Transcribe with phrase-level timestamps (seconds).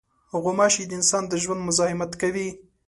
[0.43, 2.49] غوماشې د انسان د ژوند مزاحمت کوي.